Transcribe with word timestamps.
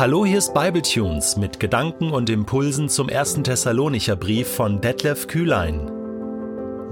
Hallo, 0.00 0.24
hier 0.24 0.38
ist 0.38 0.54
Bibletunes 0.54 1.36
mit 1.36 1.60
Gedanken 1.60 2.10
und 2.10 2.30
Impulsen 2.30 2.88
zum 2.88 3.10
ersten 3.10 3.44
Thessalonicher 3.44 4.16
Brief 4.16 4.48
von 4.48 4.80
Detlef 4.80 5.26
Kühlein. 5.26 5.90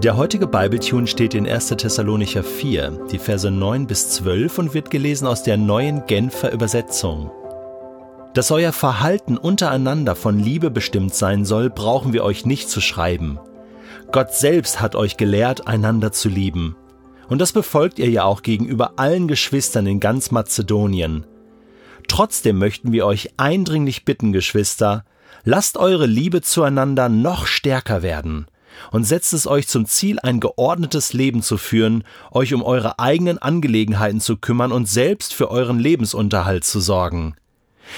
Der 0.02 0.18
heutige 0.18 0.46
Bibletune 0.46 1.06
steht 1.06 1.32
in 1.32 1.48
1. 1.48 1.68
Thessalonicher 1.68 2.44
4, 2.44 3.06
die 3.10 3.18
Verse 3.18 3.50
9 3.50 3.86
bis 3.86 4.10
12 4.10 4.58
und 4.58 4.74
wird 4.74 4.90
gelesen 4.90 5.26
aus 5.26 5.42
der 5.42 5.56
neuen 5.56 6.04
Genfer 6.04 6.52
Übersetzung. 6.52 7.30
Dass 8.34 8.50
euer 8.50 8.72
Verhalten 8.74 9.38
untereinander 9.38 10.14
von 10.14 10.38
Liebe 10.38 10.70
bestimmt 10.70 11.14
sein 11.14 11.46
soll, 11.46 11.70
brauchen 11.70 12.12
wir 12.12 12.24
euch 12.24 12.44
nicht 12.44 12.68
zu 12.68 12.82
schreiben. 12.82 13.40
Gott 14.12 14.34
selbst 14.34 14.82
hat 14.82 14.94
euch 14.94 15.16
gelehrt, 15.16 15.66
einander 15.66 16.12
zu 16.12 16.28
lieben. 16.28 16.76
Und 17.30 17.40
das 17.40 17.52
befolgt 17.52 17.98
ihr 18.00 18.10
ja 18.10 18.24
auch 18.24 18.42
gegenüber 18.42 18.92
allen 18.96 19.28
Geschwistern 19.28 19.86
in 19.86 19.98
ganz 19.98 20.30
Mazedonien. 20.30 21.24
Trotzdem 22.08 22.58
möchten 22.58 22.92
wir 22.92 23.06
euch 23.06 23.30
eindringlich 23.36 24.04
bitten, 24.04 24.32
Geschwister, 24.32 25.04
lasst 25.44 25.76
eure 25.76 26.06
Liebe 26.06 26.42
zueinander 26.42 27.08
noch 27.08 27.46
stärker 27.46 28.02
werden 28.02 28.46
und 28.90 29.04
setzt 29.04 29.32
es 29.32 29.46
euch 29.46 29.68
zum 29.68 29.86
Ziel, 29.86 30.18
ein 30.20 30.40
geordnetes 30.40 31.12
Leben 31.12 31.42
zu 31.42 31.58
führen, 31.58 32.04
euch 32.30 32.54
um 32.54 32.62
eure 32.62 32.98
eigenen 32.98 33.38
Angelegenheiten 33.38 34.20
zu 34.20 34.36
kümmern 34.36 34.72
und 34.72 34.88
selbst 34.88 35.34
für 35.34 35.50
euren 35.50 35.78
Lebensunterhalt 35.78 36.64
zu 36.64 36.80
sorgen. 36.80 37.34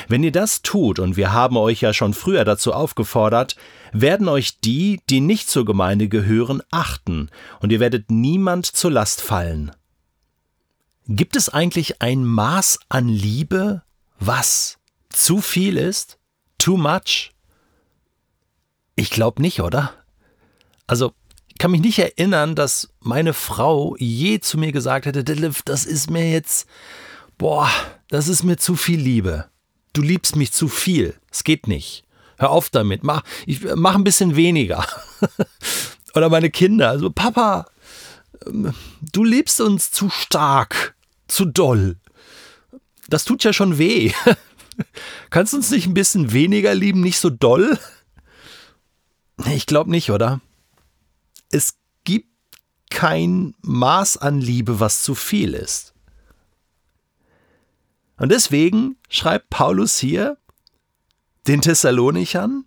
Wenn 0.09 0.23
ihr 0.23 0.33
das 0.33 0.63
tut, 0.63 0.99
und 1.01 1.17
wir 1.17 1.33
haben 1.33 1.57
euch 1.57 1.81
ja 1.81 1.93
schon 1.93 2.15
früher 2.15 2.45
dazu 2.45 2.73
aufgefordert, 2.73 3.57
werden 3.93 4.29
euch 4.29 4.61
die, 4.61 5.01
die 5.11 5.21
nicht 5.21 5.51
zur 5.51 5.65
Gemeinde 5.65 6.09
gehören, 6.09 6.63
achten, 6.71 7.29
und 7.61 7.73
ihr 7.73 7.81
werdet 7.81 8.11
niemand 8.11 8.67
zur 8.67 8.93
Last 8.93 9.21
fallen. 9.21 9.73
Gibt 11.09 11.35
es 11.35 11.49
eigentlich 11.49 12.01
ein 12.01 12.25
Maß 12.25 12.79
an 12.89 13.09
Liebe, 13.09 13.83
was 14.21 14.79
zu 15.09 15.41
viel 15.41 15.77
ist? 15.77 16.19
Too 16.59 16.77
much? 16.77 17.33
Ich 18.95 19.11
glaube 19.11 19.41
nicht, 19.41 19.61
oder? 19.61 19.95
Also, 20.87 21.13
ich 21.49 21.59
kann 21.59 21.71
mich 21.71 21.81
nicht 21.81 21.99
erinnern, 21.99 22.55
dass 22.55 22.91
meine 23.01 23.33
Frau 23.33 23.97
je 23.99 24.41
zu 24.41 24.59
mir 24.59 24.73
gesagt 24.73 25.07
hätte, 25.07 25.25
Detlef, 25.25 25.63
das 25.63 25.87
ist 25.87 26.11
mir 26.11 26.31
jetzt, 26.31 26.69
boah, 27.39 27.71
das 28.09 28.29
ist 28.29 28.43
mir 28.43 28.59
zu 28.59 28.77
viel 28.77 29.01
Liebe. 29.01 29.49
Du 29.93 30.03
liebst 30.03 30.37
mich 30.37 30.53
zu 30.53 30.69
viel. 30.69 31.19
Es 31.31 31.43
geht 31.43 31.67
nicht. 31.67 32.05
Hör 32.37 32.51
auf 32.51 32.71
damit. 32.71 33.03
Mach, 33.03 33.23
ich, 33.47 33.63
mach 33.75 33.95
ein 33.95 34.05
bisschen 34.05 34.37
weniger. 34.37 34.87
Oder 36.15 36.29
meine 36.29 36.51
Kinder. 36.51 36.91
Also, 36.91 37.11
Papa, 37.11 37.67
ähm, 38.47 38.75
du 39.13 39.25
liebst 39.25 39.61
uns 39.61 39.91
zu 39.91 40.11
stark, 40.11 40.95
zu 41.27 41.47
doll 41.47 41.97
das 43.11 43.25
tut 43.25 43.45
ja 43.45 43.53
schon 43.53 43.79
weh. 43.79 44.13
Kannst 45.31 45.53
du 45.53 45.59
uns 45.59 45.71
nicht 45.71 45.87
ein 45.87 45.95
bisschen 45.95 46.33
weniger 46.33 46.75
lieben, 46.75 47.01
nicht 47.01 47.19
so 47.19 47.29
doll? 47.29 47.79
Ich 49.53 49.67
glaube 49.67 49.91
nicht, 49.91 50.11
oder? 50.11 50.41
Es 51.51 51.79
gibt 52.05 52.29
kein 52.91 53.55
Maß 53.63 54.17
an 54.17 54.41
Liebe, 54.41 54.81
was 54.81 55.03
zu 55.03 55.15
viel 55.15 55.55
ist. 55.55 55.95
Und 58.17 58.31
deswegen 58.31 58.97
schreibt 59.09 59.51
Paulus 59.51 59.99
hier 59.99 60.37
den 61.47 61.63
Thessalonichern, 61.63 62.67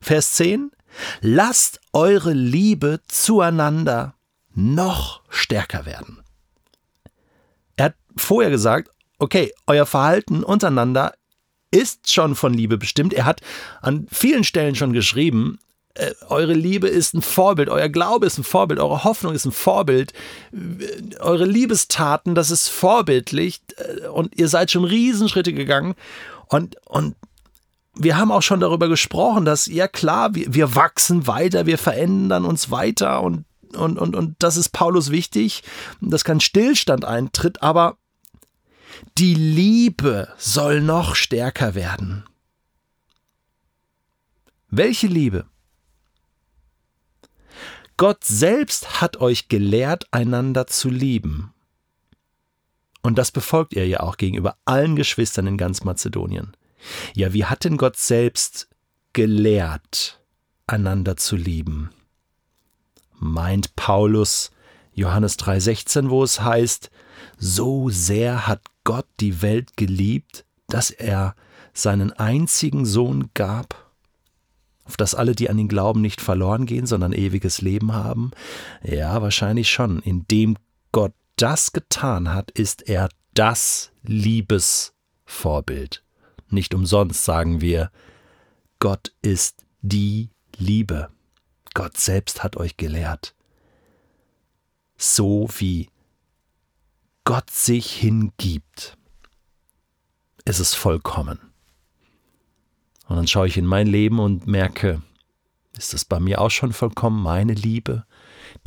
Vers 0.00 0.34
10, 0.34 0.72
lasst 1.20 1.80
eure 1.92 2.32
Liebe 2.32 3.00
zueinander 3.06 4.14
noch 4.54 5.22
stärker 5.28 5.86
werden. 5.86 6.22
Er 7.76 7.86
hat 7.86 7.94
vorher 8.16 8.50
gesagt, 8.50 8.90
okay, 9.18 9.52
euer 9.66 9.86
Verhalten 9.86 10.42
untereinander 10.42 11.14
ist 11.70 12.10
schon 12.12 12.34
von 12.34 12.54
Liebe 12.54 12.78
bestimmt. 12.78 13.12
Er 13.12 13.24
hat 13.24 13.40
an 13.82 14.06
vielen 14.10 14.44
Stellen 14.44 14.74
schon 14.74 14.92
geschrieben, 14.92 15.58
äh, 15.94 16.14
eure 16.28 16.54
Liebe 16.54 16.88
ist 16.88 17.14
ein 17.14 17.22
Vorbild, 17.22 17.68
euer 17.68 17.88
Glaube 17.88 18.26
ist 18.26 18.38
ein 18.38 18.44
Vorbild, 18.44 18.80
eure 18.80 19.04
Hoffnung 19.04 19.34
ist 19.34 19.44
ein 19.44 19.52
Vorbild, 19.52 20.12
eure 21.18 21.44
Liebestaten, 21.44 22.34
das 22.34 22.50
ist 22.50 22.68
vorbildlich 22.68 23.60
äh, 23.76 24.06
und 24.06 24.38
ihr 24.38 24.48
seid 24.48 24.70
schon 24.70 24.84
Riesenschritte 24.84 25.52
gegangen. 25.52 25.94
Und, 26.46 26.76
und 26.86 27.16
wir 27.94 28.16
haben 28.16 28.30
auch 28.30 28.42
schon 28.42 28.60
darüber 28.60 28.88
gesprochen, 28.88 29.44
dass, 29.44 29.66
ja 29.66 29.88
klar, 29.88 30.34
wir, 30.34 30.54
wir 30.54 30.74
wachsen 30.74 31.26
weiter, 31.26 31.66
wir 31.66 31.78
verändern 31.78 32.44
uns 32.44 32.70
weiter 32.70 33.22
und, 33.22 33.44
und, 33.76 33.98
und, 33.98 34.14
und 34.14 34.36
das 34.38 34.56
ist 34.56 34.70
Paulus 34.70 35.10
wichtig, 35.10 35.62
dass 36.00 36.24
kein 36.24 36.40
Stillstand 36.40 37.04
eintritt, 37.04 37.62
aber 37.62 37.96
die 39.16 39.34
Liebe 39.34 40.32
soll 40.36 40.80
noch 40.80 41.14
stärker 41.14 41.74
werden. 41.74 42.24
Welche 44.70 45.06
Liebe? 45.06 45.46
Gott 47.96 48.24
selbst 48.24 49.00
hat 49.00 49.16
euch 49.16 49.48
gelehrt, 49.48 50.06
einander 50.12 50.66
zu 50.66 50.88
lieben. 50.88 51.52
Und 53.02 53.18
das 53.18 53.32
befolgt 53.32 53.72
ihr 53.74 53.86
ja 53.86 54.00
auch 54.00 54.16
gegenüber 54.16 54.56
allen 54.64 54.94
Geschwistern 54.94 55.46
in 55.46 55.56
ganz 55.56 55.84
Mazedonien. 55.84 56.56
Ja, 57.14 57.32
wie 57.32 57.44
hat 57.44 57.64
denn 57.64 57.76
Gott 57.76 57.96
selbst 57.96 58.68
gelehrt, 59.14 60.20
einander 60.66 61.16
zu 61.16 61.34
lieben? 61.36 61.90
Meint 63.14 63.74
Paulus 63.74 64.50
Johannes 64.98 65.38
3:16, 65.38 66.10
wo 66.10 66.24
es 66.24 66.40
heißt, 66.40 66.90
so 67.38 67.88
sehr 67.88 68.46
hat 68.46 68.62
Gott 68.88 69.04
die 69.20 69.42
Welt 69.42 69.76
geliebt, 69.76 70.46
dass 70.66 70.90
er 70.90 71.34
seinen 71.74 72.10
einzigen 72.10 72.86
Sohn 72.86 73.28
gab, 73.34 73.92
auf 74.84 74.96
dass 74.96 75.14
alle, 75.14 75.34
die 75.34 75.50
an 75.50 75.58
ihn 75.58 75.68
glauben, 75.68 76.00
nicht 76.00 76.22
verloren 76.22 76.64
gehen, 76.64 76.86
sondern 76.86 77.12
ewiges 77.12 77.60
Leben 77.60 77.92
haben? 77.92 78.30
Ja, 78.82 79.20
wahrscheinlich 79.20 79.68
schon. 79.70 79.98
Indem 79.98 80.56
Gott 80.90 81.12
das 81.36 81.72
getan 81.72 82.32
hat, 82.32 82.50
ist 82.52 82.88
er 82.88 83.10
das 83.34 83.92
Liebesvorbild. 84.04 86.02
Nicht 86.48 86.72
umsonst 86.72 87.26
sagen 87.26 87.60
wir, 87.60 87.90
Gott 88.78 89.12
ist 89.20 89.66
die 89.82 90.30
Liebe. 90.56 91.10
Gott 91.74 91.98
selbst 91.98 92.42
hat 92.42 92.56
euch 92.56 92.78
gelehrt. 92.78 93.34
So 94.96 95.46
wie 95.58 95.90
Gott 97.28 97.50
sich 97.50 97.92
hingibt, 97.92 98.96
ist 100.46 100.60
es 100.60 100.72
vollkommen. 100.72 101.38
Und 103.06 103.16
dann 103.16 103.26
schaue 103.26 103.46
ich 103.46 103.58
in 103.58 103.66
mein 103.66 103.86
Leben 103.86 104.18
und 104.18 104.46
merke, 104.46 105.02
ist 105.76 105.92
es 105.92 106.06
bei 106.06 106.20
mir 106.20 106.40
auch 106.40 106.48
schon 106.48 106.72
vollkommen, 106.72 107.22
meine 107.22 107.52
Liebe, 107.52 108.06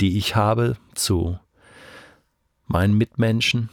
die 0.00 0.16
ich 0.16 0.36
habe 0.36 0.76
zu 0.94 1.40
meinen 2.68 2.96
Mitmenschen, 2.96 3.68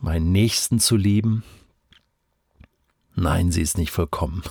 meinen 0.00 0.32
Nächsten 0.32 0.80
zu 0.80 0.96
lieben? 0.96 1.44
Nein, 3.16 3.52
sie 3.52 3.60
ist 3.60 3.76
nicht 3.76 3.90
vollkommen. 3.90 4.42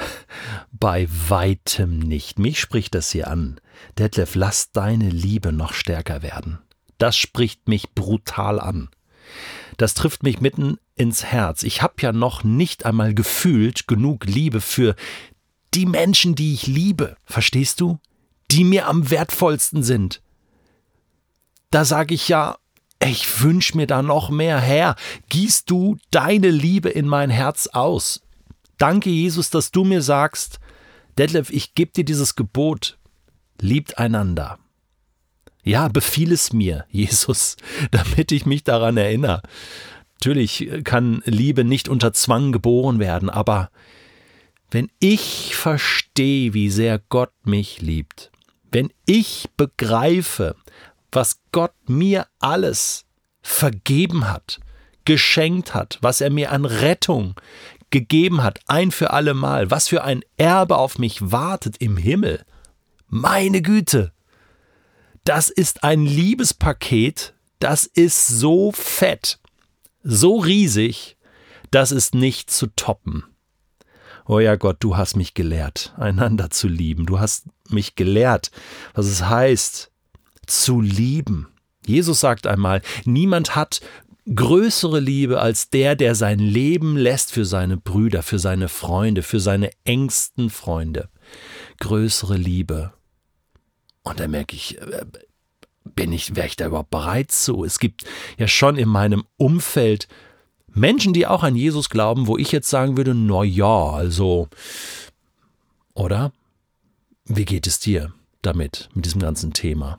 Bei 0.72 1.06
weitem 1.28 1.98
nicht. 1.98 2.38
Mich 2.38 2.58
spricht 2.58 2.94
das 2.94 3.10
hier 3.10 3.28
an. 3.28 3.60
Detlef, 3.98 4.34
lass 4.34 4.70
deine 4.72 5.10
Liebe 5.10 5.52
noch 5.52 5.74
stärker 5.74 6.22
werden 6.22 6.60
das 6.98 7.16
spricht 7.16 7.68
mich 7.68 7.90
brutal 7.94 8.60
an. 8.60 8.88
Das 9.76 9.94
trifft 9.94 10.22
mich 10.22 10.40
mitten 10.40 10.78
ins 10.94 11.24
Herz. 11.24 11.62
Ich 11.62 11.82
habe 11.82 11.94
ja 12.00 12.12
noch 12.12 12.44
nicht 12.44 12.86
einmal 12.86 13.14
gefühlt 13.14 13.86
genug 13.86 14.24
Liebe 14.24 14.60
für 14.60 14.94
die 15.74 15.86
Menschen, 15.86 16.34
die 16.34 16.54
ich 16.54 16.66
liebe, 16.66 17.16
verstehst 17.24 17.80
du? 17.80 17.98
Die 18.50 18.64
mir 18.64 18.86
am 18.86 19.10
wertvollsten 19.10 19.82
sind. 19.82 20.22
Da 21.70 21.84
sage 21.84 22.14
ich 22.14 22.28
ja, 22.28 22.56
ich 23.02 23.42
wünsche 23.42 23.76
mir 23.76 23.86
da 23.86 24.02
noch 24.02 24.30
mehr. 24.30 24.58
Herr, 24.58 24.96
gießt 25.28 25.68
du 25.68 25.98
deine 26.10 26.48
Liebe 26.48 26.88
in 26.88 27.06
mein 27.06 27.28
Herz 27.28 27.66
aus. 27.66 28.22
Danke, 28.78 29.10
Jesus, 29.10 29.50
dass 29.50 29.70
du 29.70 29.84
mir 29.84 30.00
sagst, 30.00 30.60
Detlef, 31.18 31.50
ich 31.50 31.74
gebe 31.74 31.92
dir 31.92 32.04
dieses 32.04 32.36
Gebot. 32.36 32.98
Liebt 33.60 33.98
einander. 33.98 34.58
Ja, 35.66 35.88
befiehl 35.88 36.32
es 36.32 36.52
mir, 36.52 36.86
Jesus, 36.90 37.56
damit 37.90 38.30
ich 38.30 38.46
mich 38.46 38.62
daran 38.62 38.96
erinnere. 38.96 39.42
Natürlich 40.14 40.70
kann 40.84 41.22
Liebe 41.26 41.64
nicht 41.64 41.88
unter 41.88 42.12
Zwang 42.12 42.52
geboren 42.52 43.00
werden, 43.00 43.28
aber 43.28 43.70
wenn 44.70 44.90
ich 45.00 45.54
verstehe, 45.56 46.54
wie 46.54 46.70
sehr 46.70 47.00
Gott 47.08 47.32
mich 47.44 47.82
liebt, 47.82 48.30
wenn 48.70 48.90
ich 49.04 49.48
begreife, 49.56 50.56
was 51.12 51.40
Gott 51.52 51.74
mir 51.86 52.26
alles 52.38 53.04
vergeben 53.42 54.28
hat, 54.28 54.60
geschenkt 55.04 55.74
hat, 55.74 55.98
was 56.00 56.20
er 56.20 56.30
mir 56.30 56.52
an 56.52 56.64
Rettung 56.64 57.34
gegeben 57.90 58.42
hat, 58.42 58.60
ein 58.66 58.90
für 58.90 59.12
alle 59.12 59.34
Mal, 59.34 59.70
was 59.70 59.88
für 59.88 60.02
ein 60.04 60.22
Erbe 60.36 60.76
auf 60.76 60.98
mich 60.98 61.30
wartet 61.30 61.76
im 61.78 61.96
Himmel. 61.96 62.44
Meine 63.08 63.62
Güte, 63.62 64.12
das 65.26 65.50
ist 65.50 65.84
ein 65.84 66.06
Liebespaket, 66.06 67.34
das 67.58 67.84
ist 67.84 68.28
so 68.28 68.72
fett, 68.72 69.38
so 70.02 70.38
riesig, 70.38 71.16
Das 71.72 71.90
ist 71.90 72.14
nicht 72.14 72.48
zu 72.48 72.68
toppen. 72.68 73.24
Oh 74.24 74.38
ja 74.38 74.54
Gott, 74.54 74.76
du 74.78 74.96
hast 74.96 75.16
mich 75.16 75.34
gelehrt, 75.34 75.94
einander 75.98 76.48
zu 76.48 76.68
lieben. 76.68 77.06
Du 77.06 77.18
hast 77.18 77.46
mich 77.68 77.96
gelehrt, 77.96 78.52
was 78.94 79.06
es 79.06 79.24
heißt, 79.24 79.90
zu 80.46 80.80
lieben. 80.80 81.48
Jesus 81.84 82.20
sagt 82.20 82.46
einmal, 82.46 82.82
niemand 83.04 83.56
hat 83.56 83.80
größere 84.32 85.00
Liebe 85.00 85.40
als 85.40 85.70
der, 85.70 85.96
der 85.96 86.14
sein 86.14 86.38
Leben 86.38 86.96
lässt 86.96 87.32
für 87.32 87.44
seine 87.44 87.76
Brüder, 87.76 88.22
für 88.22 88.38
seine 88.38 88.68
Freunde, 88.68 89.22
für 89.22 89.40
seine 89.40 89.70
engsten 89.84 90.50
Freunde. 90.50 91.08
Größere 91.80 92.36
Liebe. 92.36 92.92
Und 94.06 94.20
da 94.20 94.28
merke 94.28 94.54
ich, 94.54 94.80
äh, 94.80 95.04
bin 95.84 96.12
ich, 96.12 96.36
wäre 96.36 96.46
ich 96.46 96.54
da 96.54 96.66
überhaupt 96.66 96.90
bereit 96.90 97.32
zu? 97.32 97.64
Es 97.64 97.80
gibt 97.80 98.04
ja 98.38 98.46
schon 98.46 98.76
in 98.76 98.88
meinem 98.88 99.24
Umfeld 99.36 100.06
Menschen, 100.72 101.12
die 101.12 101.26
auch 101.26 101.42
an 101.42 101.56
Jesus 101.56 101.90
glauben, 101.90 102.28
wo 102.28 102.38
ich 102.38 102.52
jetzt 102.52 102.70
sagen 102.70 102.96
würde, 102.96 103.14
na 103.14 103.42
ja, 103.42 103.90
also, 103.90 104.48
oder? 105.94 106.32
Wie 107.24 107.44
geht 107.44 107.66
es 107.66 107.80
dir 107.80 108.12
damit, 108.42 108.88
mit 108.94 109.06
diesem 109.06 109.20
ganzen 109.20 109.52
Thema? 109.52 109.98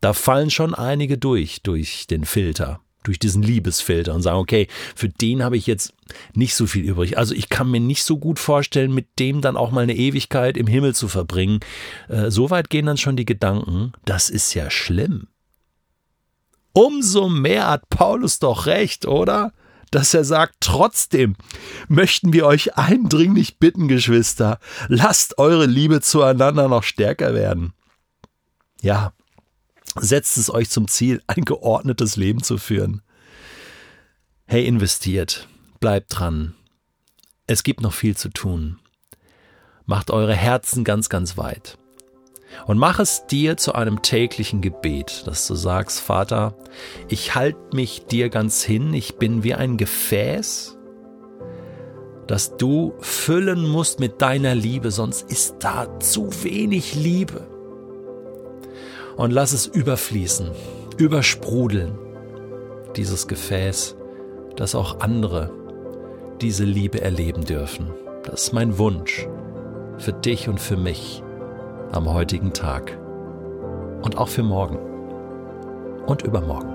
Da 0.00 0.12
fallen 0.12 0.50
schon 0.50 0.74
einige 0.74 1.18
durch, 1.18 1.62
durch 1.62 2.06
den 2.06 2.24
Filter, 2.24 2.80
durch 3.02 3.18
diesen 3.18 3.42
Liebesfilter 3.42 4.14
und 4.14 4.22
sagen, 4.22 4.38
okay, 4.38 4.68
für 4.94 5.08
den 5.08 5.42
habe 5.42 5.56
ich 5.56 5.66
jetzt 5.66 5.94
nicht 6.34 6.54
so 6.54 6.66
viel 6.66 6.84
übrig. 6.84 7.18
Also 7.18 7.34
ich 7.34 7.48
kann 7.48 7.70
mir 7.70 7.80
nicht 7.80 8.04
so 8.04 8.18
gut 8.18 8.38
vorstellen, 8.38 8.94
mit 8.94 9.18
dem 9.18 9.40
dann 9.40 9.56
auch 9.56 9.70
mal 9.70 9.82
eine 9.82 9.96
Ewigkeit 9.96 10.56
im 10.56 10.66
Himmel 10.66 10.94
zu 10.94 11.08
verbringen. 11.08 11.60
Äh, 12.08 12.30
so 12.30 12.50
weit 12.50 12.70
gehen 12.70 12.86
dann 12.86 12.96
schon 12.96 13.16
die 13.16 13.24
Gedanken, 13.24 13.92
das 14.04 14.30
ist 14.30 14.54
ja 14.54 14.70
schlimm. 14.70 15.28
Umso 16.72 17.28
mehr 17.28 17.68
hat 17.68 17.90
Paulus 17.90 18.38
doch 18.38 18.66
recht, 18.66 19.06
oder? 19.06 19.52
dass 19.92 20.14
er 20.14 20.24
sagt, 20.24 20.56
trotzdem 20.60 21.36
möchten 21.86 22.32
wir 22.32 22.46
euch 22.46 22.76
eindringlich 22.76 23.58
bitten, 23.58 23.88
Geschwister, 23.88 24.58
lasst 24.88 25.38
eure 25.38 25.66
Liebe 25.66 26.00
zueinander 26.00 26.66
noch 26.66 26.82
stärker 26.82 27.34
werden. 27.34 27.74
Ja, 28.80 29.12
setzt 29.98 30.36
es 30.38 30.52
euch 30.52 30.70
zum 30.70 30.88
Ziel, 30.88 31.22
ein 31.26 31.44
geordnetes 31.44 32.16
Leben 32.16 32.42
zu 32.42 32.58
führen. 32.58 33.02
Hey, 34.46 34.66
investiert, 34.66 35.48
bleibt 35.80 36.18
dran. 36.18 36.54
Es 37.46 37.62
gibt 37.62 37.80
noch 37.80 37.92
viel 37.92 38.16
zu 38.16 38.28
tun. 38.28 38.78
Macht 39.86 40.10
eure 40.10 40.34
Herzen 40.34 40.84
ganz, 40.84 41.08
ganz 41.08 41.36
weit. 41.36 41.78
Und 42.66 42.78
mach 42.78 42.98
es 42.98 43.26
dir 43.26 43.56
zu 43.56 43.74
einem 43.74 44.02
täglichen 44.02 44.60
Gebet, 44.60 45.26
dass 45.26 45.46
du 45.46 45.54
sagst, 45.54 46.00
Vater, 46.00 46.54
ich 47.08 47.34
halte 47.34 47.74
mich 47.74 48.06
dir 48.06 48.28
ganz 48.28 48.62
hin, 48.62 48.92
ich 48.92 49.16
bin 49.16 49.42
wie 49.42 49.54
ein 49.54 49.78
Gefäß, 49.78 50.76
das 52.26 52.56
du 52.56 52.94
füllen 53.00 53.68
musst 53.68 54.00
mit 54.00 54.22
deiner 54.22 54.54
Liebe, 54.54 54.90
sonst 54.90 55.30
ist 55.30 55.56
da 55.60 55.98
zu 55.98 56.44
wenig 56.44 56.94
Liebe. 56.94 57.51
Und 59.16 59.30
lass 59.30 59.52
es 59.52 59.66
überfließen, 59.66 60.50
übersprudeln, 60.96 61.98
dieses 62.96 63.28
Gefäß, 63.28 63.96
dass 64.56 64.74
auch 64.74 65.00
andere 65.00 65.50
diese 66.40 66.64
Liebe 66.64 67.00
erleben 67.00 67.44
dürfen. 67.44 67.92
Das 68.24 68.44
ist 68.44 68.52
mein 68.52 68.78
Wunsch 68.78 69.26
für 69.98 70.12
dich 70.12 70.48
und 70.48 70.60
für 70.60 70.76
mich 70.76 71.22
am 71.92 72.12
heutigen 72.12 72.52
Tag 72.52 72.98
und 74.02 74.18
auch 74.18 74.28
für 74.28 74.42
morgen 74.42 74.78
und 76.06 76.22
übermorgen. 76.22 76.72